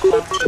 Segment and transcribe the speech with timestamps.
[0.00, 0.39] Tiens,